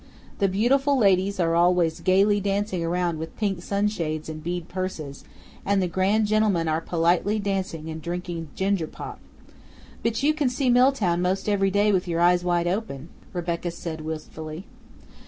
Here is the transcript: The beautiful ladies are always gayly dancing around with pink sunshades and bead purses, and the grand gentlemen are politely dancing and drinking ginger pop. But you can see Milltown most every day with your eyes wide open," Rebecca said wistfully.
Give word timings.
The 0.39 0.47
beautiful 0.47 0.97
ladies 0.97 1.39
are 1.39 1.53
always 1.53 1.99
gayly 1.99 2.39
dancing 2.39 2.83
around 2.83 3.19
with 3.19 3.37
pink 3.37 3.61
sunshades 3.61 4.29
and 4.29 4.43
bead 4.43 4.67
purses, 4.67 5.23
and 5.63 5.79
the 5.79 5.87
grand 5.87 6.25
gentlemen 6.25 6.67
are 6.67 6.81
politely 6.81 7.37
dancing 7.37 7.87
and 7.87 8.01
drinking 8.01 8.47
ginger 8.55 8.87
pop. 8.87 9.19
But 10.01 10.23
you 10.23 10.33
can 10.33 10.49
see 10.49 10.71
Milltown 10.71 11.21
most 11.21 11.47
every 11.47 11.69
day 11.69 11.91
with 11.91 12.07
your 12.07 12.19
eyes 12.19 12.43
wide 12.43 12.65
open," 12.65 13.09
Rebecca 13.31 13.69
said 13.69 14.01
wistfully. 14.01 14.65